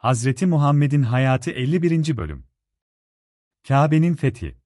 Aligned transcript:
Hazreti 0.00 0.46
Muhammed'in 0.46 1.02
hayatı 1.02 1.50
51. 1.50 2.16
bölüm. 2.16 2.46
Kabe'nin 3.68 4.14
fethi. 4.14 4.58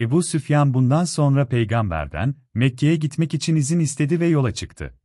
Ebu 0.00 0.22
Süfyan 0.22 0.74
bundan 0.74 1.04
sonra 1.04 1.48
peygamberden 1.48 2.34
Mekke'ye 2.54 2.96
gitmek 2.96 3.34
için 3.34 3.56
izin 3.56 3.80
istedi 3.80 4.20
ve 4.20 4.26
yola 4.26 4.54
çıktı. 4.54 4.98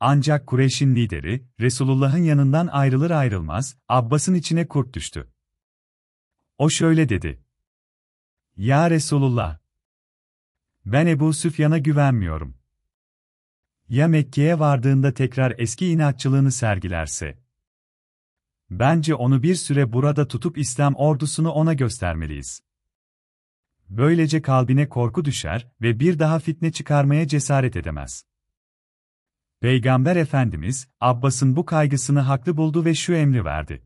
Ancak 0.00 0.46
Kureyş'in 0.46 0.96
lideri 0.96 1.46
Resulullah'ın 1.60 2.22
yanından 2.22 2.66
ayrılır 2.66 3.10
ayrılmaz 3.10 3.76
Abbas'ın 3.88 4.34
içine 4.34 4.68
kurt 4.68 4.94
düştü. 4.94 5.32
O 6.58 6.70
şöyle 6.70 7.08
dedi: 7.08 7.44
Ya 8.56 8.90
Resulullah, 8.90 9.58
ben 10.86 11.06
Ebu 11.06 11.32
Süfyan'a 11.32 11.78
güvenmiyorum. 11.78 12.58
Ya 13.88 14.08
Mekke'ye 14.08 14.58
vardığında 14.58 15.14
tekrar 15.14 15.54
eski 15.58 15.88
inatçılığını 15.88 16.52
sergilerse? 16.52 17.41
Bence 18.78 19.14
onu 19.14 19.42
bir 19.42 19.54
süre 19.54 19.92
burada 19.92 20.28
tutup 20.28 20.58
İslam 20.58 20.94
ordusunu 20.94 21.50
ona 21.50 21.74
göstermeliyiz. 21.74 22.62
Böylece 23.88 24.42
kalbine 24.42 24.88
korku 24.88 25.24
düşer 25.24 25.68
ve 25.80 26.00
bir 26.00 26.18
daha 26.18 26.38
fitne 26.38 26.72
çıkarmaya 26.72 27.28
cesaret 27.28 27.76
edemez. 27.76 28.24
Peygamber 29.60 30.16
Efendimiz, 30.16 30.88
Abbas'ın 31.00 31.56
bu 31.56 31.64
kaygısını 31.64 32.20
haklı 32.20 32.56
buldu 32.56 32.84
ve 32.84 32.94
şu 32.94 33.12
emri 33.12 33.44
verdi. 33.44 33.82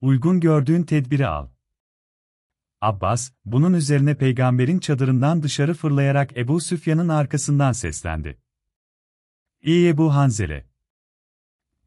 Uygun 0.00 0.40
gördüğün 0.40 0.82
tedbiri 0.82 1.26
al. 1.26 1.48
Abbas, 2.80 3.32
bunun 3.44 3.74
üzerine 3.74 4.14
peygamberin 4.14 4.78
çadırından 4.78 5.42
dışarı 5.42 5.74
fırlayarak 5.74 6.36
Ebu 6.36 6.60
Süfyan'ın 6.60 7.08
arkasından 7.08 7.72
seslendi. 7.72 8.38
İyi 9.62 9.88
Ebu 9.88 10.14
Hanzele! 10.14 10.75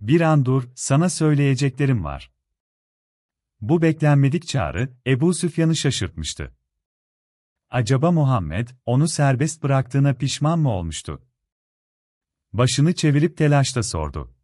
Bir 0.01 0.21
an 0.21 0.45
dur, 0.45 0.63
sana 0.75 1.09
söyleyeceklerim 1.09 2.03
var. 2.03 2.31
Bu 3.61 3.81
beklenmedik 3.81 4.47
çağrı, 4.47 4.93
Ebu 5.07 5.33
Süfyan'ı 5.33 5.75
şaşırtmıştı. 5.75 6.55
Acaba 7.69 8.11
Muhammed, 8.11 8.67
onu 8.85 9.07
serbest 9.07 9.63
bıraktığına 9.63 10.13
pişman 10.13 10.59
mı 10.59 10.69
olmuştu? 10.69 11.25
Başını 12.53 12.95
çevirip 12.95 13.37
telaşla 13.37 13.83
sordu. 13.83 14.35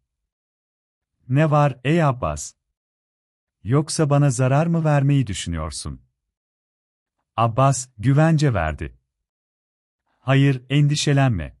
Ne 1.28 1.50
var, 1.50 1.80
ey 1.84 2.02
Abbas? 2.02 2.54
Yoksa 3.62 4.10
bana 4.10 4.30
zarar 4.30 4.66
mı 4.66 4.84
vermeyi 4.84 5.26
düşünüyorsun? 5.26 6.02
Abbas, 7.36 7.88
güvence 7.98 8.54
verdi. 8.54 8.98
Hayır, 10.18 10.62
endişelenme. 10.70 11.55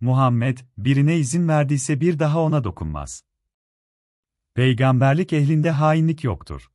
Muhammed, 0.00 0.58
birine 0.78 1.18
izin 1.18 1.48
verdiyse 1.48 2.00
bir 2.00 2.18
daha 2.18 2.40
ona 2.40 2.64
dokunmaz. 2.64 3.24
Peygamberlik 4.54 5.32
ehlinde 5.32 5.70
hainlik 5.70 6.24
yoktur. 6.24 6.70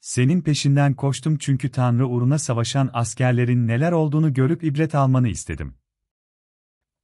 Senin 0.00 0.42
peşinden 0.42 0.94
koştum 0.94 1.38
çünkü 1.38 1.70
Tanrı 1.70 2.06
uğruna 2.06 2.38
savaşan 2.38 2.90
askerlerin 2.92 3.68
neler 3.68 3.92
olduğunu 3.92 4.34
görüp 4.34 4.64
ibret 4.64 4.94
almanı 4.94 5.28
istedim. 5.28 5.74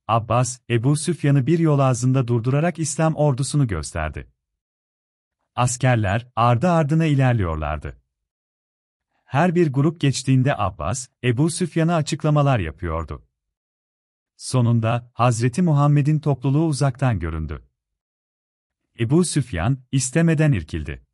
Abbas, 0.08 0.61
Ebu 0.70 0.96
Süfyan'ı 0.96 1.46
bir 1.46 1.58
yol 1.58 1.78
ağzında 1.78 2.28
durdurarak 2.28 2.78
İslam 2.78 3.14
ordusunu 3.14 3.66
gösterdi. 3.66 4.33
Askerler, 5.55 6.28
ardı 6.36 6.70
ardına 6.70 7.05
ilerliyorlardı. 7.05 8.00
Her 9.24 9.55
bir 9.55 9.72
grup 9.72 10.00
geçtiğinde 10.00 10.56
Abbas, 10.56 11.08
Ebu 11.24 11.50
Süfyan'a 11.50 11.94
açıklamalar 11.94 12.58
yapıyordu. 12.58 13.27
Sonunda, 14.36 15.10
Hazreti 15.14 15.62
Muhammed'in 15.62 16.18
topluluğu 16.18 16.66
uzaktan 16.66 17.18
göründü. 17.18 17.68
Ebu 19.00 19.24
Süfyan, 19.24 19.78
istemeden 19.92 20.52
irkildi. 20.52 21.06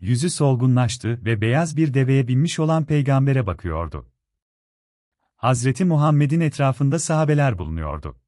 Yüzü 0.00 0.30
solgunlaştı 0.30 1.24
ve 1.24 1.40
beyaz 1.40 1.76
bir 1.76 1.94
deveye 1.94 2.28
binmiş 2.28 2.58
olan 2.58 2.84
peygambere 2.84 3.46
bakıyordu. 3.46 4.10
Hazreti 5.36 5.84
Muhammed'in 5.84 6.40
etrafında 6.40 6.98
sahabeler 6.98 7.58
bulunuyordu. 7.58 8.20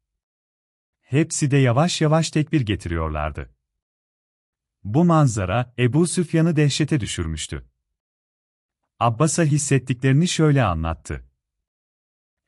Hepsi 1.01 1.51
de 1.51 1.57
yavaş 1.57 2.01
yavaş 2.01 2.31
tekbir 2.31 2.61
getiriyorlardı. 2.61 3.55
Bu 4.85 5.05
manzara, 5.05 5.75
Ebu 5.79 6.07
Süfyan'ı 6.07 6.57
dehşete 6.57 7.01
düşürmüştü. 7.01 7.69
Abbas'a 9.01 9.45
hissettiklerini 9.45 10.29
şöyle 10.29 10.65
anlattı. 10.65 11.25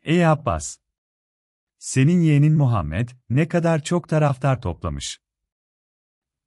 Ey 0.03 0.27
Abbas! 0.27 0.79
Senin 1.79 2.21
yeğenin 2.21 2.53
Muhammed, 2.53 3.09
ne 3.31 3.49
kadar 3.49 3.83
çok 3.83 4.09
taraftar 4.09 4.61
toplamış. 4.61 5.21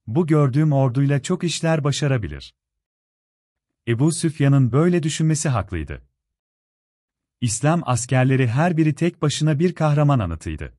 Bu 0.08 0.28
gördüğüm 0.28 0.72
orduyla 0.72 1.22
çok 1.22 1.44
işler 1.44 1.84
başarabilir. 1.84 2.56
Ebu 3.88 4.12
Süfyan'ın 4.12 4.72
böyle 4.72 5.04
düşünmesi 5.04 5.50
haklıydı. 5.50 6.02
İslam 7.42 7.82
askerleri 7.86 8.48
her 8.48 8.78
biri 8.78 8.96
tek 8.96 9.22
başına 9.22 9.60
bir 9.60 9.76
kahraman 9.76 10.20
anıtıydı. 10.20 10.78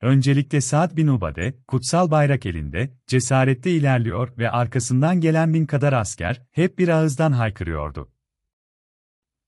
Öncelikle 0.00 0.60
Sa'd 0.60 0.96
bin 0.96 1.06
Ubade, 1.06 1.58
kutsal 1.68 2.10
bayrak 2.10 2.46
elinde, 2.46 2.94
cesaretle 3.06 3.70
ilerliyor 3.70 4.38
ve 4.38 4.50
arkasından 4.50 5.20
gelen 5.20 5.54
bin 5.54 5.66
kadar 5.66 5.92
asker, 5.92 6.42
hep 6.50 6.78
bir 6.78 6.88
ağızdan 6.88 7.32
haykırıyordu. 7.32 8.12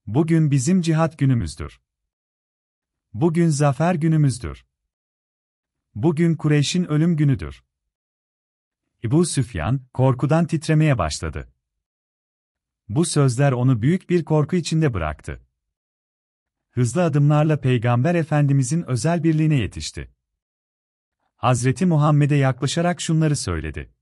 Bugün 0.06 0.50
bizim 0.50 0.82
cihat 0.82 1.18
günümüzdür. 1.18 1.80
Bugün 3.20 3.48
zafer 3.48 3.94
günümüzdür. 3.94 4.66
Bugün 5.94 6.34
Kureyş'in 6.34 6.84
ölüm 6.84 7.16
günüdür. 7.16 7.64
Ebu 9.04 9.26
Süfyan, 9.26 9.80
korkudan 9.94 10.46
titremeye 10.46 10.98
başladı. 10.98 11.52
Bu 12.88 13.04
sözler 13.04 13.52
onu 13.52 13.82
büyük 13.82 14.10
bir 14.10 14.24
korku 14.24 14.56
içinde 14.56 14.94
bıraktı. 14.94 15.46
Hızlı 16.70 17.04
adımlarla 17.04 17.60
Peygamber 17.60 18.14
Efendimizin 18.14 18.82
özel 18.82 19.22
birliğine 19.24 19.56
yetişti. 19.56 20.14
Hazreti 21.36 21.86
Muhammed'e 21.86 22.36
yaklaşarak 22.36 23.00
şunları 23.00 23.36
söyledi. 23.36 23.92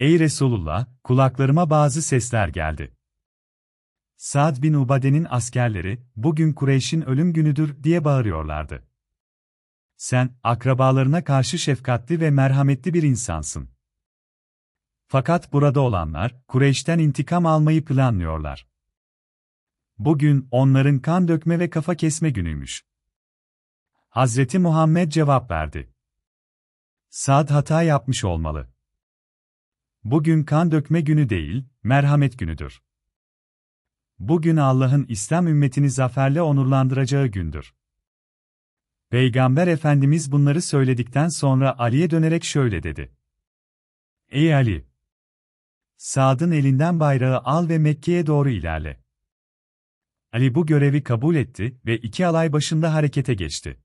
Ey 0.00 0.18
Resulullah, 0.18 0.86
kulaklarıma 1.04 1.70
bazı 1.70 2.02
sesler 2.02 2.48
geldi. 2.48 2.96
Sa'd 4.20 4.62
bin 4.62 4.74
Ubade'nin 4.74 5.26
askerleri, 5.30 6.02
bugün 6.16 6.52
Kureyş'in 6.52 7.00
ölüm 7.00 7.32
günüdür 7.32 7.82
diye 7.82 8.04
bağırıyorlardı. 8.04 8.86
Sen, 9.96 10.34
akrabalarına 10.42 11.24
karşı 11.24 11.58
şefkatli 11.58 12.20
ve 12.20 12.30
merhametli 12.30 12.94
bir 12.94 13.02
insansın. 13.02 13.70
Fakat 15.06 15.52
burada 15.52 15.80
olanlar, 15.80 16.46
Kureyş'ten 16.48 16.98
intikam 16.98 17.46
almayı 17.46 17.84
planlıyorlar. 17.84 18.68
Bugün, 19.98 20.48
onların 20.50 20.98
kan 20.98 21.28
dökme 21.28 21.58
ve 21.58 21.70
kafa 21.70 21.94
kesme 21.94 22.30
günüymüş. 22.30 22.84
Hazreti 24.08 24.58
Muhammed 24.58 25.12
cevap 25.12 25.50
verdi. 25.50 25.92
Sa'd 27.08 27.50
hata 27.50 27.82
yapmış 27.82 28.24
olmalı. 28.24 28.68
Bugün 30.04 30.44
kan 30.44 30.70
dökme 30.70 31.00
günü 31.00 31.28
değil, 31.28 31.64
merhamet 31.82 32.38
günüdür. 32.38 32.82
Bugün 34.20 34.56
Allah'ın 34.56 35.06
İslam 35.08 35.48
ümmetini 35.48 35.90
zaferle 35.90 36.42
onurlandıracağı 36.42 37.26
gündür. 37.26 37.74
Peygamber 39.10 39.66
Efendimiz 39.66 40.32
bunları 40.32 40.62
söyledikten 40.62 41.28
sonra 41.28 41.78
Ali'ye 41.78 42.10
dönerek 42.10 42.44
şöyle 42.44 42.82
dedi. 42.82 43.12
Ey 44.30 44.54
Ali! 44.54 44.86
Sad'ın 45.96 46.50
elinden 46.50 47.00
bayrağı 47.00 47.38
al 47.38 47.68
ve 47.68 47.78
Mekke'ye 47.78 48.26
doğru 48.26 48.50
ilerle. 48.50 49.00
Ali 50.32 50.54
bu 50.54 50.66
görevi 50.66 51.02
kabul 51.02 51.34
etti 51.34 51.80
ve 51.86 51.98
iki 51.98 52.26
alay 52.26 52.52
başında 52.52 52.94
harekete 52.94 53.34
geçti. 53.34 53.80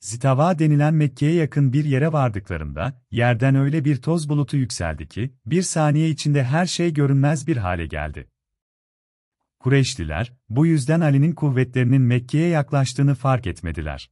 Zitava 0.00 0.58
denilen 0.58 0.94
Mekke'ye 0.94 1.34
yakın 1.34 1.72
bir 1.72 1.84
yere 1.84 2.12
vardıklarında, 2.12 3.02
yerden 3.10 3.54
öyle 3.54 3.84
bir 3.84 4.02
toz 4.02 4.28
bulutu 4.28 4.56
yükseldi 4.56 5.08
ki, 5.08 5.34
bir 5.46 5.62
saniye 5.62 6.10
içinde 6.10 6.44
her 6.44 6.66
şey 6.66 6.94
görünmez 6.94 7.46
bir 7.46 7.56
hale 7.56 7.86
geldi. 7.86 8.30
Kureyşliler, 9.68 10.32
bu 10.48 10.66
yüzden 10.66 11.00
Ali'nin 11.00 11.32
kuvvetlerinin 11.32 12.02
Mekke'ye 12.02 12.48
yaklaştığını 12.48 13.14
fark 13.14 13.46
etmediler. 13.46 14.10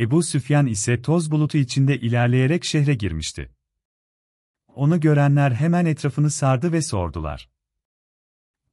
Ebu 0.00 0.22
Süfyan 0.22 0.66
ise 0.66 1.02
toz 1.02 1.30
bulutu 1.30 1.58
içinde 1.58 2.00
ilerleyerek 2.00 2.64
şehre 2.64 2.94
girmişti. 2.94 3.54
Onu 4.66 5.00
görenler 5.00 5.50
hemen 5.50 5.86
etrafını 5.86 6.30
sardı 6.30 6.72
ve 6.72 6.82
sordular. 6.82 7.50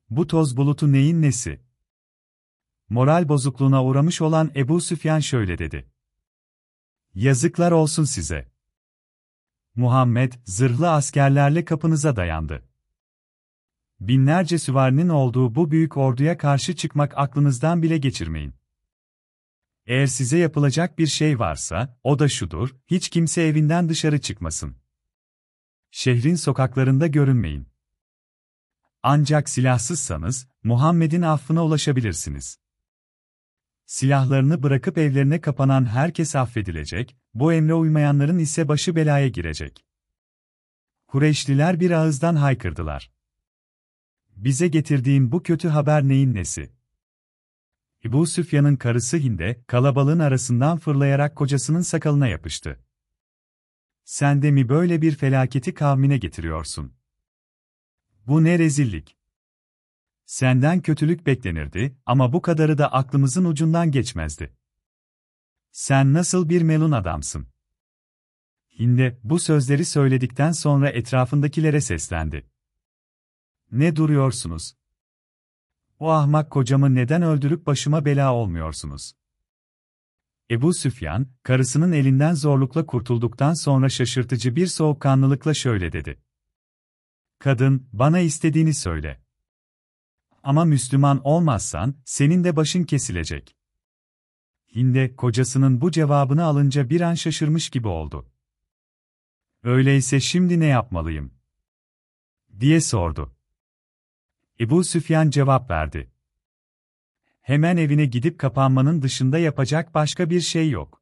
Bu 0.10 0.28
toz 0.28 0.58
bulutu 0.58 0.92
neyin 0.92 1.22
nesi? 1.22 1.62
Moral 2.90 3.30
bozukluğuna 3.30 3.84
uğramış 3.84 4.22
olan 4.22 4.52
Ebu 4.56 4.82
Süfyan 4.82 5.20
şöyle 5.20 5.58
dedi. 5.58 5.90
Yazıklar 7.14 7.72
olsun 7.72 8.04
size. 8.04 8.52
Muhammed, 9.76 10.34
zırhlı 10.46 10.92
askerlerle 10.92 11.66
kapınıza 11.66 12.16
dayandı. 12.16 12.67
Binlerce 14.00 14.60
süvarinin 14.60 15.10
olduğu 15.10 15.56
bu 15.56 15.72
büyük 15.72 15.98
orduya 15.98 16.38
karşı 16.38 16.76
çıkmak 16.76 17.18
aklınızdan 17.18 17.82
bile 17.82 17.98
geçirmeyin. 17.98 18.54
Eğer 19.86 20.08
size 20.08 20.38
yapılacak 20.38 21.00
bir 21.00 21.08
şey 21.08 21.40
varsa, 21.40 22.00
o 22.04 22.20
da 22.20 22.30
şudur, 22.30 22.76
hiç 22.88 23.10
kimse 23.10 23.42
evinden 23.42 23.90
dışarı 23.90 24.22
çıkmasın. 24.22 24.78
Şehrin 25.92 26.36
sokaklarında 26.36 27.08
görünmeyin. 27.08 27.68
Ancak 29.04 29.50
silahsızsanız, 29.50 30.48
Muhammed'in 30.64 31.22
affına 31.22 31.66
ulaşabilirsiniz. 31.66 32.60
Silahlarını 33.86 34.64
bırakıp 34.64 34.98
evlerine 34.98 35.42
kapanan 35.42 35.86
herkes 35.86 36.36
affedilecek, 36.36 37.18
bu 37.34 37.54
emre 37.54 37.74
uymayanların 37.74 38.40
ise 38.40 38.68
başı 38.68 38.96
belaya 38.96 39.28
girecek. 39.28 39.86
Kureyşliler 41.08 41.80
bir 41.80 41.92
ağızdan 41.92 42.36
haykırdılar. 42.36 43.17
Bize 44.38 44.68
getirdiğin 44.68 45.32
bu 45.32 45.44
kötü 45.44 45.68
haber 45.68 46.08
neyin 46.08 46.34
nesi? 46.34 46.72
Ebu 48.06 48.28
Süfyan'ın 48.28 48.76
karısı 48.76 49.18
Hinde, 49.18 49.64
kalabalığın 49.68 50.20
arasından 50.20 50.78
fırlayarak 50.78 51.36
kocasının 51.36 51.82
sakalına 51.82 52.28
yapıştı. 52.28 52.84
Sen 54.04 54.42
de 54.42 54.52
mi 54.52 54.70
böyle 54.70 55.02
bir 55.02 55.16
felaketi 55.16 55.74
kavmine 55.74 56.18
getiriyorsun? 56.18 56.94
Bu 58.28 58.44
ne 58.44 58.60
rezillik! 58.60 59.18
Senden 60.26 60.82
kötülük 60.82 61.26
beklenirdi 61.26 61.98
ama 62.06 62.34
bu 62.34 62.42
kadarı 62.42 62.78
da 62.78 62.94
aklımızın 62.94 63.46
ucundan 63.46 63.92
geçmezdi. 63.92 64.54
Sen 65.72 66.14
nasıl 66.14 66.50
bir 66.50 66.62
melun 66.62 66.92
adamsın? 66.92 67.48
Hinde, 68.80 69.20
bu 69.24 69.40
sözleri 69.40 69.86
söyledikten 69.86 70.52
sonra 70.52 70.90
etrafındakilere 70.90 71.82
seslendi. 71.82 72.50
Ne 73.72 73.96
duruyorsunuz? 73.96 74.74
O 76.00 76.10
ahmak 76.10 76.52
kocamı 76.52 76.96
neden 76.96 77.22
öldürüp 77.22 77.66
başıma 77.66 78.06
bela 78.06 78.34
olmuyorsunuz? 78.34 79.14
Ebu 80.52 80.74
Süfyan, 80.74 81.28
karısının 81.44 81.92
elinden 81.92 82.34
zorlukla 82.34 82.86
kurtulduktan 82.86 83.54
sonra 83.54 83.90
şaşırtıcı 83.90 84.56
bir 84.56 84.68
soğukkanlılıkla 84.68 85.54
şöyle 85.54 85.92
dedi. 85.92 86.22
Kadın, 87.40 87.90
bana 87.94 88.20
istediğini 88.20 88.74
söyle. 88.74 89.22
Ama 90.44 90.66
Müslüman 90.66 91.22
olmazsan, 91.24 91.96
senin 92.06 92.44
de 92.44 92.56
başın 92.56 92.84
kesilecek. 92.84 93.56
Hinde, 94.76 95.16
kocasının 95.16 95.82
bu 95.82 95.92
cevabını 95.92 96.44
alınca 96.44 96.90
bir 96.90 97.02
an 97.02 97.14
şaşırmış 97.14 97.70
gibi 97.70 97.88
oldu. 97.88 98.32
Öyleyse 99.64 100.20
şimdi 100.20 100.60
ne 100.60 100.66
yapmalıyım? 100.66 101.34
diye 102.60 102.82
sordu. 102.82 103.37
Ebu 104.60 104.84
Süfyan 104.84 105.30
cevap 105.30 105.70
verdi. 105.70 106.12
Hemen 107.42 107.78
evine 107.78 108.06
gidip 108.06 108.40
kapanmanın 108.40 109.02
dışında 109.02 109.38
yapacak 109.38 109.94
başka 109.94 110.30
bir 110.30 110.42
şey 110.42 110.70
yok. 110.70 111.02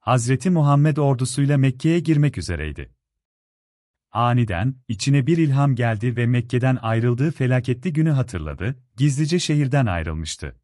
Hazreti 0.00 0.50
Muhammed 0.50 0.96
ordusuyla 0.96 1.58
Mekke'ye 1.58 2.00
girmek 2.00 2.38
üzereydi. 2.38 2.94
Aniden, 4.12 4.74
içine 4.88 5.26
bir 5.26 5.38
ilham 5.38 5.74
geldi 5.74 6.16
ve 6.16 6.26
Mekke'den 6.26 6.78
ayrıldığı 6.82 7.30
felaketli 7.30 7.92
günü 7.92 8.10
hatırladı, 8.10 8.82
gizlice 8.96 9.38
şehirden 9.38 9.86
ayrılmıştı. 9.86 10.60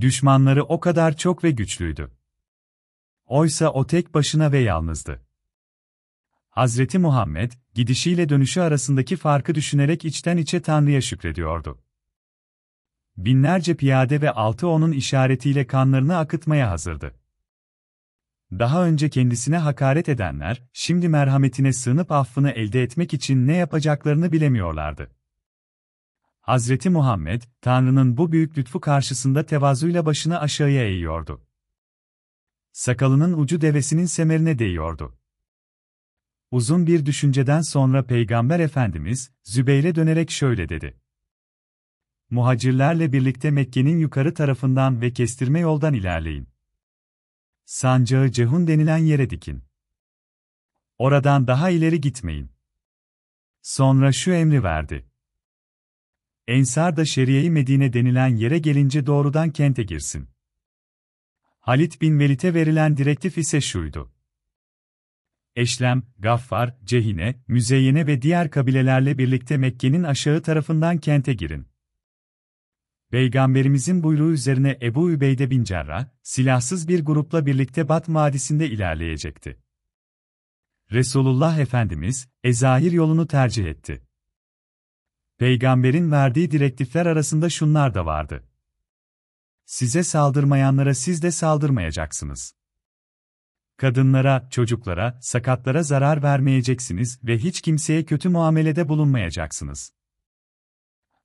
Düşmanları 0.00 0.64
o 0.64 0.80
kadar 0.80 1.16
çok 1.16 1.44
ve 1.44 1.50
güçlüydü. 1.50 2.10
Oysa 3.26 3.70
o 3.70 3.86
tek 3.86 4.14
başına 4.14 4.52
ve 4.52 4.58
yalnızdı. 4.58 5.27
Hazreti 6.58 6.98
Muhammed, 6.98 7.52
gidişiyle 7.74 8.28
dönüşü 8.28 8.60
arasındaki 8.60 9.16
farkı 9.16 9.54
düşünerek 9.54 10.04
içten 10.04 10.36
içe 10.36 10.62
Tanrı'ya 10.62 11.00
şükrediyordu. 11.00 11.78
Binlerce 13.16 13.74
piyade 13.74 14.20
ve 14.20 14.30
altı 14.30 14.68
onun 14.68 14.92
işaretiyle 14.92 15.66
kanlarını 15.66 16.16
akıtmaya 16.16 16.70
hazırdı. 16.70 17.14
Daha 18.52 18.84
önce 18.84 19.10
kendisine 19.10 19.58
hakaret 19.58 20.08
edenler, 20.08 20.62
şimdi 20.72 21.08
merhametine 21.08 21.72
sığınıp 21.72 22.12
affını 22.12 22.50
elde 22.50 22.82
etmek 22.82 23.14
için 23.14 23.46
ne 23.46 23.56
yapacaklarını 23.56 24.32
bilemiyorlardı. 24.32 25.10
Hazreti 26.40 26.90
Muhammed, 26.90 27.42
Tanrı'nın 27.60 28.16
bu 28.16 28.32
büyük 28.32 28.58
lütfu 28.58 28.80
karşısında 28.80 29.46
tevazuyla 29.46 30.06
başını 30.06 30.40
aşağıya 30.40 30.84
eğiyordu. 30.84 31.44
Sakalının 32.72 33.32
ucu 33.32 33.60
devesinin 33.60 34.06
semerine 34.06 34.58
değiyordu. 34.58 35.17
Uzun 36.50 36.86
bir 36.86 37.06
düşünceden 37.06 37.60
sonra 37.60 38.06
Peygamber 38.06 38.60
Efendimiz, 38.60 39.32
Zübeyre 39.42 39.94
dönerek 39.94 40.30
şöyle 40.30 40.68
dedi. 40.68 41.00
Muhacirlerle 42.30 43.12
birlikte 43.12 43.50
Mekke'nin 43.50 43.98
yukarı 43.98 44.34
tarafından 44.34 45.00
ve 45.00 45.12
kestirme 45.12 45.60
yoldan 45.60 45.94
ilerleyin. 45.94 46.48
Sancağı 47.64 48.30
Cehun 48.30 48.66
denilen 48.66 48.98
yere 48.98 49.30
dikin. 49.30 49.64
Oradan 50.98 51.46
daha 51.46 51.70
ileri 51.70 52.00
gitmeyin. 52.00 52.52
Sonra 53.62 54.12
şu 54.12 54.32
emri 54.32 54.62
verdi. 54.62 55.08
Ensar 56.46 56.96
da 56.96 57.04
Şeriye-i 57.04 57.50
Medine 57.50 57.92
denilen 57.92 58.36
yere 58.36 58.58
gelince 58.58 59.06
doğrudan 59.06 59.50
kente 59.50 59.82
girsin. 59.82 60.28
Halit 61.60 62.00
bin 62.00 62.18
Velid'e 62.18 62.54
verilen 62.54 62.96
direktif 62.96 63.38
ise 63.38 63.60
şuydu. 63.60 64.17
Eşlem, 65.58 66.02
Gaffar, 66.18 66.76
Cehine, 66.84 67.42
Müzeyyene 67.48 68.06
ve 68.06 68.22
diğer 68.22 68.50
kabilelerle 68.50 69.18
birlikte 69.18 69.56
Mekke'nin 69.56 70.02
aşağı 70.02 70.42
tarafından 70.42 70.98
kente 70.98 71.34
girin. 71.34 71.68
Peygamberimizin 73.10 74.02
buyruğu 74.02 74.32
üzerine 74.32 74.78
Ebu 74.82 75.10
Übeyde 75.10 75.50
bin 75.50 75.64
Cerrah, 75.64 76.06
silahsız 76.22 76.88
bir 76.88 77.04
grupla 77.04 77.46
birlikte 77.46 77.88
Bat 77.88 78.08
Vadisi'nde 78.08 78.70
ilerleyecekti. 78.70 79.58
Resulullah 80.92 81.58
Efendimiz, 81.58 82.28
Ezahir 82.44 82.92
yolunu 82.92 83.26
tercih 83.26 83.66
etti. 83.66 84.02
Peygamberin 85.38 86.10
verdiği 86.10 86.50
direktifler 86.50 87.06
arasında 87.06 87.50
şunlar 87.50 87.94
da 87.94 88.06
vardı. 88.06 88.48
Size 89.64 90.02
saldırmayanlara 90.02 90.94
siz 90.94 91.22
de 91.22 91.30
saldırmayacaksınız. 91.30 92.57
Kadınlara, 93.78 94.48
çocuklara, 94.50 95.18
sakatlara 95.20 95.82
zarar 95.82 96.22
vermeyeceksiniz 96.22 97.20
ve 97.24 97.38
hiç 97.38 97.60
kimseye 97.60 98.04
kötü 98.04 98.28
muamelede 98.28 98.88
bulunmayacaksınız. 98.88 99.92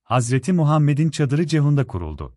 Hazreti 0.02 0.52
Muhammed'in 0.52 1.10
çadırı 1.10 1.46
Cehun'da 1.46 1.86
kuruldu. 1.86 2.36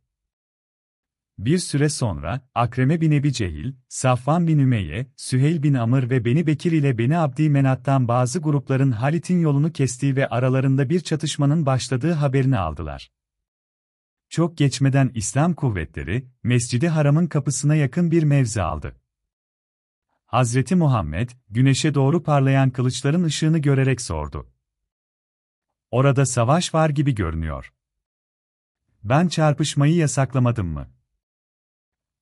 Bir 1.37 1.57
süre 1.57 1.89
sonra, 1.89 2.49
Akreme 2.55 3.01
bin 3.01 3.11
Ebi 3.11 3.33
Cehil, 3.33 3.73
Safvan 3.87 4.47
bin 4.47 4.59
Ümeyye, 4.59 5.07
Süheyl 5.17 5.63
bin 5.63 5.73
Amr 5.73 6.09
ve 6.09 6.25
Beni 6.25 6.47
Bekir 6.47 6.71
ile 6.71 6.97
Beni 6.97 7.17
Abdi 7.17 7.49
Menat'tan 7.49 8.07
bazı 8.07 8.39
grupların 8.39 8.91
Halit'in 8.91 9.39
yolunu 9.39 9.71
kestiği 9.71 10.15
ve 10.15 10.27
aralarında 10.29 10.89
bir 10.89 10.99
çatışmanın 10.99 11.65
başladığı 11.65 12.11
haberini 12.11 12.57
aldılar. 12.57 13.11
Çok 14.29 14.57
geçmeden 14.57 15.11
İslam 15.15 15.53
kuvvetleri, 15.53 16.27
Mescidi 16.43 16.87
Haram'ın 16.87 17.27
kapısına 17.27 17.75
yakın 17.75 18.11
bir 18.11 18.23
mevzi 18.23 18.61
aldı. 18.61 18.95
Hazreti 20.27 20.75
Muhammed, 20.75 21.29
güneşe 21.49 21.93
doğru 21.93 22.23
parlayan 22.23 22.69
kılıçların 22.69 23.23
ışığını 23.23 23.57
görerek 23.57 24.01
sordu. 24.01 24.51
Orada 25.91 26.25
savaş 26.25 26.73
var 26.73 26.89
gibi 26.89 27.15
görünüyor. 27.15 27.73
Ben 29.03 29.27
çarpışmayı 29.27 29.95
yasaklamadım 29.95 30.67
mı? 30.67 30.89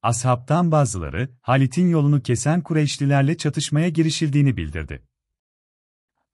Ashabtan 0.02 0.72
bazıları, 0.72 1.30
Halit'in 1.42 1.88
yolunu 1.90 2.22
kesen 2.22 2.62
Kureyşlilerle 2.62 3.38
çatışmaya 3.38 3.90
girişildiğini 3.90 4.58
bildirdi. 4.58 5.08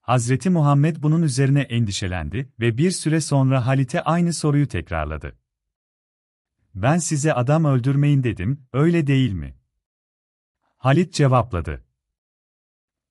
Hazreti 0.00 0.50
Muhammed 0.50 0.96
bunun 0.98 1.22
üzerine 1.22 1.60
endişelendi 1.60 2.52
ve 2.60 2.78
bir 2.78 2.90
süre 2.90 3.20
sonra 3.20 3.66
Halit'e 3.66 4.02
aynı 4.02 4.32
soruyu 4.32 4.68
tekrarladı. 4.68 5.38
Ben 6.74 6.98
size 6.98 7.34
adam 7.34 7.64
öldürmeyin 7.64 8.24
dedim, 8.24 8.66
öyle 8.72 9.06
değil 9.06 9.32
mi? 9.32 9.61
Halit 10.82 11.14
cevapladı. 11.14 11.84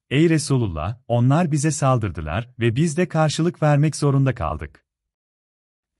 Ey 0.10 0.30
Resulullah, 0.30 1.02
onlar 1.08 1.52
bize 1.52 1.72
saldırdılar 1.72 2.50
ve 2.60 2.76
biz 2.76 2.98
de 2.98 3.08
karşılık 3.08 3.64
vermek 3.64 3.96
zorunda 3.96 4.36
kaldık. 4.36 4.86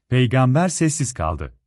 Peygamber 0.10 0.70
sessiz 0.70 1.14
kaldı. 1.14 1.60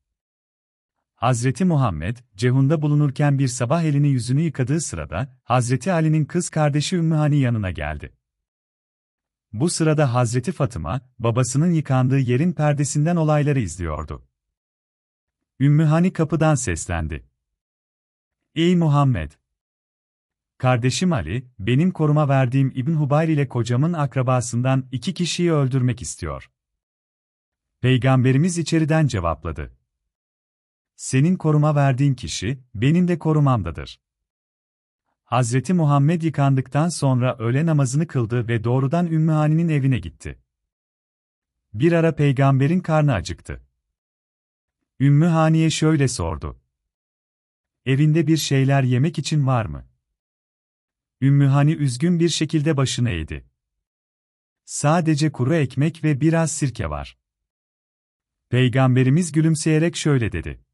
Hazreti 1.15 1.65
Muhammed, 1.65 2.17
Cehun'da 2.37 2.83
bulunurken 2.83 3.39
bir 3.39 3.49
sabah 3.49 3.83
elini 3.83 4.09
yüzünü 4.09 4.41
yıkadığı 4.41 4.81
sırada, 4.81 5.41
Hazreti 5.43 5.93
Ali'nin 5.93 6.25
kız 6.25 6.51
kardeşi 6.51 6.97
Ümmühani 6.97 7.37
yanına 7.37 7.71
geldi. 7.71 8.17
Bu 9.53 9.71
sırada 9.71 10.15
Hazreti 10.15 10.53
Fatıma, 10.53 11.01
babasının 11.19 11.73
yıkandığı 11.73 12.19
yerin 12.19 12.53
perdesinden 12.53 13.17
olayları 13.17 13.61
izliyordu. 13.61 14.29
Ümmühani 15.61 16.13
kapıdan 16.13 16.55
seslendi. 16.55 17.27
Ey 18.55 18.77
Muhammed! 18.77 19.33
Kardeşim 20.65 21.13
Ali, 21.13 21.47
benim 21.59 21.91
koruma 21.91 22.29
verdiğim 22.29 22.73
İbn 22.75 22.93
Hubayr 22.93 23.29
ile 23.29 23.49
kocamın 23.49 23.93
akrabasından 23.93 24.89
iki 24.93 25.15
kişiyi 25.15 25.53
öldürmek 25.53 26.03
istiyor. 26.03 26.51
Peygamberimiz 27.81 28.59
içeriden 28.59 29.07
cevapladı. 29.07 29.77
Senin 30.97 31.37
koruma 31.37 31.75
verdiğin 31.75 32.15
kişi, 32.15 32.59
benim 32.75 33.09
de 33.09 33.19
korumamdadır. 33.19 34.01
Hazreti 35.25 35.75
Muhammed 35.75 36.23
yıkandıktan 36.23 36.89
sonra 36.89 37.37
öğle 37.39 37.67
namazını 37.67 38.07
kıldı 38.07 38.49
ve 38.49 38.65
doğrudan 38.65 39.07
Ümmühani'nin 39.07 39.69
evine 39.69 39.99
gitti. 39.99 40.39
Bir 41.75 41.93
ara 41.93 42.15
peygamberin 42.15 42.81
karnı 42.81 43.15
acıktı. 43.15 43.63
Ümmühani'ye 45.01 45.71
şöyle 45.71 46.09
sordu. 46.09 46.61
Evinde 47.87 48.27
bir 48.27 48.37
şeyler 48.37 48.83
yemek 48.83 49.19
için 49.19 49.47
var 49.47 49.67
mı? 49.67 49.94
Ümmühani 51.21 51.73
üzgün 51.73 52.21
bir 52.21 52.29
şekilde 52.29 52.77
başını 52.77 53.11
eğdi. 53.11 53.47
Sadece 54.65 55.33
kuru 55.33 55.55
ekmek 55.55 56.05
ve 56.05 56.21
biraz 56.21 56.53
sirke 56.53 56.91
var. 56.91 57.19
Peygamberimiz 58.49 59.33
gülümseyerek 59.33 59.97
şöyle 59.97 60.33
dedi. 60.33 60.65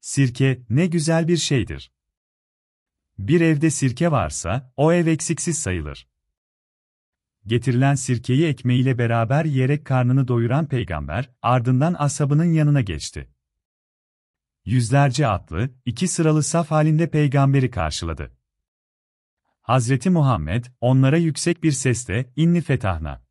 Sirke, 0.00 0.62
ne 0.70 0.86
güzel 0.86 1.28
bir 1.28 1.36
şeydir. 1.36 1.92
Bir 3.18 3.40
evde 3.40 3.70
sirke 3.70 4.10
varsa, 4.10 4.72
o 4.76 4.92
ev 4.92 5.06
eksiksiz 5.06 5.58
sayılır. 5.58 6.08
Getirilen 7.46 7.94
sirkeyi 7.94 8.46
ekmeğiyle 8.46 8.98
beraber 8.98 9.44
yiyerek 9.44 9.84
karnını 9.84 10.28
doyuran 10.28 10.68
peygamber, 10.68 11.30
ardından 11.42 11.94
ashabının 11.98 12.52
yanına 12.52 12.80
geçti. 12.80 13.30
Yüzlerce 14.64 15.26
atlı, 15.26 15.70
iki 15.84 16.08
sıralı 16.08 16.42
saf 16.42 16.70
halinde 16.70 17.10
peygamberi 17.10 17.70
karşıladı. 17.70 18.37
Hazreti 19.68 20.10
Muhammed, 20.10 20.64
onlara 20.80 21.16
yüksek 21.16 21.62
bir 21.62 21.72
sesle, 21.72 22.32
inni 22.36 22.60
fetahna. 22.60 23.22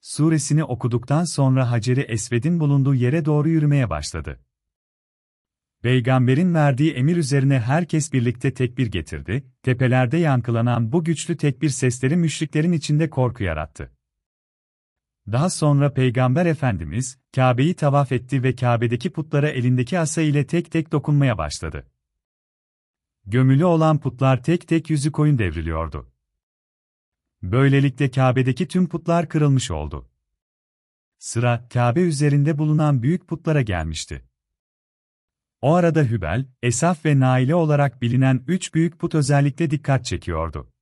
Suresini 0.00 0.64
okuduktan 0.64 1.24
sonra 1.24 1.70
Hacer-i 1.70 2.00
Esved'in 2.00 2.60
bulunduğu 2.60 2.94
yere 2.94 3.24
doğru 3.24 3.48
yürümeye 3.48 3.90
başladı. 3.90 4.40
Peygamberin 5.82 6.54
verdiği 6.54 6.92
emir 6.92 7.16
üzerine 7.16 7.60
herkes 7.60 8.12
birlikte 8.12 8.54
tekbir 8.54 8.86
getirdi, 8.86 9.44
tepelerde 9.62 10.16
yankılanan 10.16 10.92
bu 10.92 11.04
güçlü 11.04 11.36
tekbir 11.36 11.68
sesleri 11.68 12.16
müşriklerin 12.16 12.72
içinde 12.72 13.10
korku 13.10 13.44
yarattı. 13.44 13.92
Daha 15.32 15.50
sonra 15.50 15.92
Peygamber 15.92 16.46
Efendimiz, 16.46 17.18
Kabe'yi 17.34 17.74
tavaf 17.74 18.12
etti 18.12 18.42
ve 18.42 18.54
Kabe'deki 18.54 19.10
putlara 19.10 19.48
elindeki 19.48 19.98
asa 19.98 20.22
ile 20.22 20.46
tek 20.46 20.72
tek 20.72 20.92
dokunmaya 20.92 21.38
başladı. 21.38 21.91
Gömülü 23.26 23.64
olan 23.64 24.00
putlar 24.00 24.42
tek 24.42 24.68
tek 24.68 24.90
yüzü 24.90 25.12
koyun 25.12 25.38
devriliyordu. 25.38 26.12
Böylelikle 27.42 28.10
Kabe'deki 28.10 28.68
tüm 28.68 28.88
putlar 28.88 29.28
kırılmış 29.28 29.70
oldu. 29.70 30.08
Sıra, 31.18 31.68
Kabe 31.68 32.00
üzerinde 32.00 32.58
bulunan 32.58 33.02
büyük 33.02 33.28
putlara 33.28 33.62
gelmişti. 33.62 34.24
O 35.60 35.74
arada 35.74 36.02
Hübel, 36.02 36.46
Esaf 36.62 37.04
ve 37.04 37.20
Naile 37.20 37.54
olarak 37.54 38.02
bilinen 38.02 38.44
üç 38.46 38.74
büyük 38.74 38.98
put 38.98 39.14
özellikle 39.14 39.70
dikkat 39.70 40.04
çekiyordu. 40.04 40.72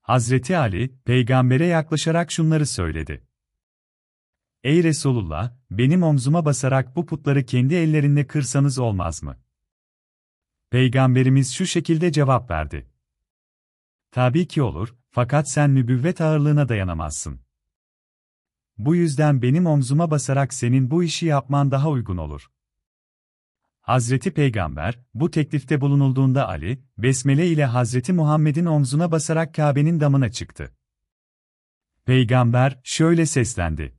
Hazreti 0.00 0.56
Ali, 0.56 0.98
peygambere 1.04 1.66
yaklaşarak 1.66 2.32
şunları 2.32 2.66
söyledi. 2.66 3.26
Ey 4.64 4.82
Resulullah, 4.84 5.56
benim 5.70 6.02
omzuma 6.02 6.44
basarak 6.44 6.96
bu 6.96 7.06
putları 7.06 7.46
kendi 7.46 7.74
ellerinle 7.74 8.26
kırsanız 8.26 8.78
olmaz 8.78 9.22
mı? 9.22 9.43
Peygamberimiz 10.74 11.52
şu 11.52 11.66
şekilde 11.66 12.12
cevap 12.12 12.50
verdi. 12.50 12.90
Tabii 14.10 14.48
ki 14.48 14.62
olur, 14.62 14.94
fakat 15.10 15.50
sen 15.50 15.74
nübüvvet 15.74 16.20
ağırlığına 16.20 16.68
dayanamazsın. 16.68 17.40
Bu 18.78 18.94
yüzden 18.94 19.42
benim 19.42 19.66
omzuma 19.66 20.10
basarak 20.10 20.54
senin 20.54 20.90
bu 20.90 21.04
işi 21.04 21.26
yapman 21.26 21.70
daha 21.70 21.90
uygun 21.90 22.16
olur. 22.16 22.50
Hazreti 23.80 24.34
Peygamber, 24.34 25.00
bu 25.14 25.30
teklifte 25.30 25.80
bulunulduğunda 25.80 26.48
Ali, 26.48 26.84
Besmele 26.98 27.48
ile 27.48 27.64
Hazreti 27.64 28.12
Muhammed'in 28.12 28.66
omzuna 28.66 29.12
basarak 29.12 29.54
Kabe'nin 29.54 30.00
damına 30.00 30.30
çıktı. 30.30 30.76
Peygamber, 32.04 32.80
şöyle 32.84 33.26
seslendi. 33.26 33.98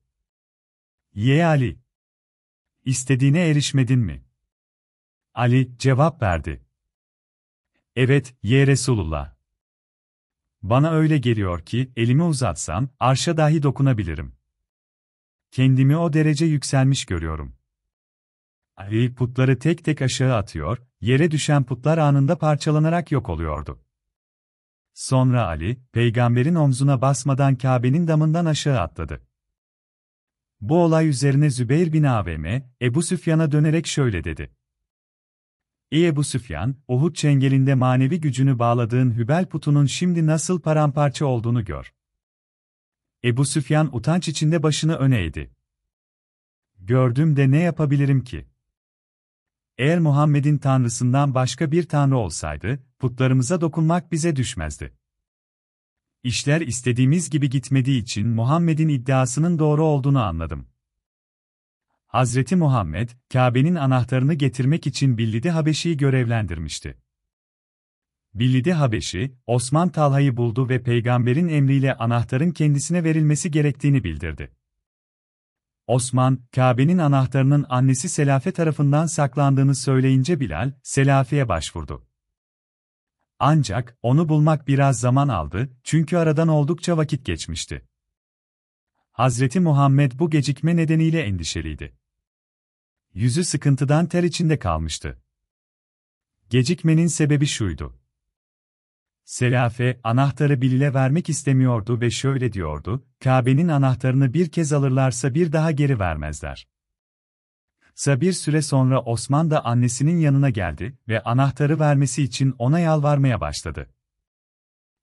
Ye 1.14 1.46
Ali! 1.46 1.80
İstediğine 2.86 3.50
erişmedin 3.50 4.00
mi? 4.00 4.26
Ali, 5.34 5.78
cevap 5.78 6.22
verdi. 6.22 6.65
Evet, 7.96 8.36
ye 8.44 8.68
Resulullah. 8.68 9.36
Bana 10.64 10.92
öyle 10.92 11.18
geliyor 11.18 11.62
ki, 11.62 11.92
elimi 11.96 12.24
uzatsam, 12.24 12.90
arşa 13.00 13.38
dahi 13.38 13.64
dokunabilirim. 13.64 14.36
Kendimi 15.52 15.98
o 15.98 16.14
derece 16.14 16.46
yükselmiş 16.46 17.06
görüyorum. 17.06 17.56
Ali 18.78 19.16
putları 19.16 19.60
tek 19.60 19.86
tek 19.86 20.02
aşağı 20.02 20.36
atıyor, 20.36 20.78
yere 21.02 21.32
düşen 21.32 21.64
putlar 21.64 21.98
anında 21.98 22.38
parçalanarak 22.38 23.12
yok 23.12 23.30
oluyordu. 23.30 23.80
Sonra 24.94 25.46
Ali, 25.46 25.78
peygamberin 25.92 26.56
omzuna 26.56 27.02
basmadan 27.02 27.56
Kabe'nin 27.56 28.08
damından 28.08 28.46
aşağı 28.46 28.80
atladı. 28.80 29.22
Bu 30.62 30.84
olay 30.84 31.10
üzerine 31.10 31.50
Zübeyir 31.50 31.94
bin 31.94 32.04
Avm, 32.04 32.62
Ebu 32.82 33.02
Süfyan'a 33.02 33.52
dönerek 33.52 33.88
şöyle 33.88 34.24
dedi. 34.24 34.52
Ey 35.92 36.08
Ebu 36.08 36.24
Süfyan, 36.24 36.76
Uhud 36.88 37.16
çengelinde 37.16 37.76
manevi 37.76 38.22
gücünü 38.22 38.60
bağladığın 38.60 39.12
Hübel 39.12 39.46
putunun 39.46 39.86
şimdi 39.86 40.26
nasıl 40.26 40.62
paramparça 40.62 41.26
olduğunu 41.26 41.66
gör. 41.66 41.94
Ebu 43.24 43.46
Süfyan 43.46 43.96
utanç 43.96 44.28
içinde 44.28 44.64
başını 44.64 44.96
öne 44.96 45.22
eğdi. 45.22 45.52
Gördüm 46.80 47.36
de 47.36 47.52
ne 47.52 47.60
yapabilirim 47.60 48.24
ki? 48.24 48.46
Eğer 49.78 50.00
Muhammed'in 50.00 50.58
tanrısından 50.58 51.36
başka 51.36 51.72
bir 51.72 51.88
tanrı 51.88 52.18
olsaydı, 52.18 52.84
putlarımıza 53.00 53.62
dokunmak 53.62 54.12
bize 54.12 54.36
düşmezdi. 54.36 54.94
İşler 56.24 56.62
istediğimiz 56.62 57.30
gibi 57.30 57.50
gitmediği 57.50 58.02
için 58.02 58.28
Muhammed'in 58.28 58.88
iddiasının 58.88 59.60
doğru 59.60 59.84
olduğunu 59.84 60.24
anladım. 60.24 60.68
Hazreti 62.16 62.56
Muhammed, 62.56 63.10
Kabe'nin 63.34 63.76
anahtarını 63.76 64.34
getirmek 64.34 64.88
için 64.88 65.18
Billidi 65.18 65.50
Habeşi'yi 65.50 65.98
görevlendirmişti. 65.98 66.98
Billidi 68.34 68.74
Habeşi, 68.74 69.36
Osman 69.48 69.90
Talha'yı 69.90 70.38
buldu 70.38 70.70
ve 70.70 70.84
peygamberin 70.84 71.48
emriyle 71.48 71.96
anahtarın 71.96 72.52
kendisine 72.52 73.04
verilmesi 73.04 73.52
gerektiğini 73.52 74.04
bildirdi. 74.04 74.56
Osman, 75.88 76.40
Kabe'nin 76.56 76.98
anahtarının 76.98 77.66
annesi 77.70 78.10
Selafe 78.10 78.52
tarafından 78.52 79.06
saklandığını 79.06 79.76
söyleyince 79.76 80.40
Bilal, 80.40 80.72
Selafe'ye 80.84 81.50
başvurdu. 81.50 82.08
Ancak, 83.40 83.98
onu 84.02 84.30
bulmak 84.30 84.68
biraz 84.68 85.00
zaman 85.00 85.28
aldı, 85.28 85.78
çünkü 85.84 86.18
aradan 86.18 86.48
oldukça 86.48 86.98
vakit 86.98 87.26
geçmişti. 87.26 87.88
Hazreti 89.12 89.60
Muhammed 89.60 90.12
bu 90.16 90.30
gecikme 90.30 90.76
nedeniyle 90.76 91.22
endişeliydi. 91.22 91.98
Yüzü 93.16 93.44
sıkıntıdan 93.44 94.06
ter 94.06 94.24
içinde 94.24 94.60
kalmıştı. 94.60 95.22
Gecikmenin 96.50 97.08
sebebi 97.08 97.46
şuydu. 97.46 98.00
Selafe, 99.24 100.00
anahtarı 100.04 100.62
Bilal'e 100.62 100.94
vermek 100.94 101.30
istemiyordu 101.30 102.02
ve 102.02 102.12
şöyle 102.12 102.54
diyordu, 102.54 103.06
Kabe'nin 103.24 103.68
anahtarını 103.68 104.34
bir 104.34 104.52
kez 104.52 104.74
alırlarsa 104.74 105.36
bir 105.36 105.52
daha 105.52 105.72
geri 105.72 106.00
vermezler. 106.00 106.68
Sa 107.94 108.22
bir 108.22 108.34
süre 108.34 108.62
sonra 108.62 109.02
Osman 109.02 109.52
da 109.52 109.66
annesinin 109.66 110.20
yanına 110.20 110.50
geldi 110.50 110.98
ve 111.08 111.24
anahtarı 111.24 111.80
vermesi 111.80 112.24
için 112.24 112.56
ona 112.60 112.80
yalvarmaya 112.80 113.42
başladı. 113.42 113.94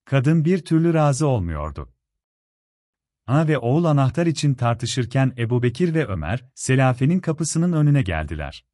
Kadın 0.04 0.44
bir 0.44 0.64
türlü 0.64 0.94
razı 0.94 1.26
olmuyordu. 1.26 1.91
Ana 3.26 3.48
ve 3.48 3.58
oğul 3.58 3.84
anahtar 3.84 4.26
için 4.26 4.54
tartışırken 4.54 5.32
Ebu 5.38 5.62
Bekir 5.62 5.94
ve 5.94 6.06
Ömer, 6.06 6.44
Selafe'nin 6.54 7.20
kapısının 7.20 7.72
önüne 7.72 8.02
geldiler. 8.02 8.64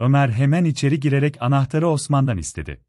Ömer 0.00 0.28
hemen 0.28 0.64
içeri 0.64 1.00
girerek 1.00 1.42
anahtarı 1.42 1.88
Osman'dan 1.88 2.38
istedi. 2.38 2.84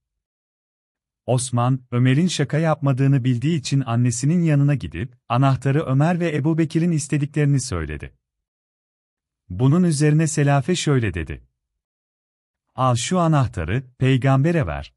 Osman, 1.26 1.80
Ömer'in 1.92 2.28
şaka 2.28 2.58
yapmadığını 2.58 3.24
bildiği 3.24 3.60
için 3.60 3.84
annesinin 3.86 4.44
yanına 4.44 4.76
gidip, 4.76 5.16
anahtarı 5.30 5.84
Ömer 5.86 6.20
ve 6.20 6.36
Ebu 6.36 6.58
Bekir'in 6.58 6.92
istediklerini 6.92 7.60
söyledi. 7.60 8.18
Bunun 9.50 9.84
üzerine 9.84 10.28
Selafe 10.28 10.76
şöyle 10.76 11.14
dedi. 11.14 11.48
Al 12.76 12.96
şu 12.96 13.20
anahtarı, 13.20 13.84
peygambere 13.98 14.68
ver. 14.68 14.94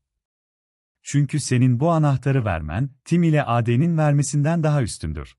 Çünkü 1.09 1.41
senin 1.41 1.81
bu 1.81 1.91
anahtarı 1.91 2.45
vermen, 2.45 2.91
Tim 3.05 3.23
ile 3.23 3.45
Ade'nin 3.45 3.99
vermesinden 3.99 4.63
daha 4.63 4.83
üstündür. 4.83 5.37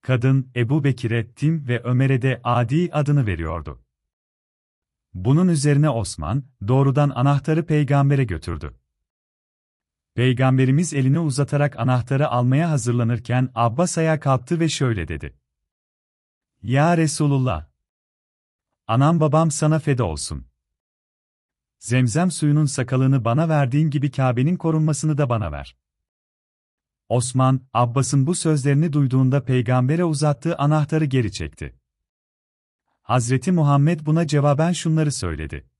Kadın, 0.00 0.50
Ebu 0.56 0.84
Bekir'e 0.84 1.32
Tim 1.32 1.68
ve 1.68 1.82
Ömer'e 1.82 2.22
de 2.22 2.40
Adi 2.44 2.90
adını 2.92 3.26
veriyordu. 3.26 3.84
Bunun 5.14 5.48
üzerine 5.48 5.90
Osman, 5.90 6.44
doğrudan 6.68 7.10
anahtarı 7.10 7.66
peygambere 7.66 8.24
götürdü. 8.24 8.74
Peygamberimiz 10.14 10.94
elini 10.94 11.18
uzatarak 11.18 11.78
anahtarı 11.78 12.28
almaya 12.28 12.70
hazırlanırken 12.70 13.50
Abbas 13.54 13.98
ayağa 13.98 14.20
kalktı 14.20 14.60
ve 14.60 14.68
şöyle 14.68 15.08
dedi. 15.08 15.36
Ya 16.62 16.96
Resulullah! 16.96 17.66
Anam 18.86 19.20
babam 19.20 19.50
sana 19.50 19.78
feda 19.78 20.04
olsun. 20.04 20.51
Zemzem 21.82 22.30
suyunun 22.30 22.64
sakalını 22.64 23.24
bana 23.24 23.48
verdiğin 23.48 23.90
gibi 23.90 24.10
Kabe'nin 24.10 24.56
korunmasını 24.56 25.18
da 25.18 25.28
bana 25.28 25.52
ver. 25.52 25.76
Osman, 27.08 27.60
Abbas'ın 27.72 28.26
bu 28.26 28.34
sözlerini 28.34 28.92
duyduğunda 28.92 29.44
peygambere 29.44 30.04
uzattığı 30.04 30.56
anahtarı 30.56 31.04
geri 31.04 31.32
çekti. 31.32 31.76
Hazreti 33.02 33.52
Muhammed 33.52 34.00
buna 34.06 34.26
cevaben 34.26 34.72
şunları 34.72 35.12
söyledi. 35.12 35.70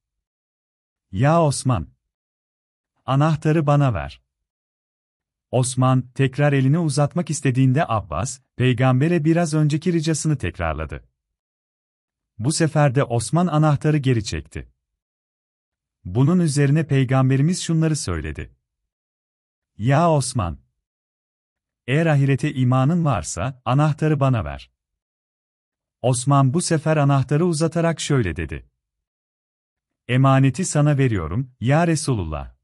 Ya 1.11 1.43
Osman! 1.43 1.89
Anahtarı 3.07 3.67
bana 3.67 3.95
ver. 3.95 4.23
Osman, 5.51 6.11
tekrar 6.15 6.53
elini 6.53 6.79
uzatmak 6.79 7.31
istediğinde 7.31 7.89
Abbas, 7.89 8.41
peygambere 8.57 9.25
biraz 9.25 9.55
önceki 9.55 9.93
ricasını 9.93 10.39
tekrarladı. 10.39 11.09
Bu 12.39 12.53
sefer 12.53 12.95
de 12.95 13.05
Osman 13.05 13.47
anahtarı 13.47 13.97
geri 13.97 14.25
çekti. 14.25 14.72
Bunun 16.05 16.41
üzerine 16.41 16.87
peygamberimiz 16.87 17.63
şunları 17.63 17.97
söyledi. 17.97 18.55
Ya 19.79 20.11
Osman! 20.11 20.59
Eğer 21.87 22.07
ahirete 22.07 22.55
imanın 22.55 23.05
varsa, 23.05 23.63
anahtarı 23.65 24.21
bana 24.21 24.45
ver. 24.45 24.71
Osman 26.03 26.55
bu 26.55 26.61
sefer 26.61 26.97
anahtarı 26.97 27.47
uzatarak 27.47 28.01
şöyle 28.01 28.37
dedi. 28.37 28.69
Emaneti 30.09 30.65
sana 30.65 30.99
veriyorum, 30.99 31.51
ya 31.61 31.87
Resulullah. 31.87 32.62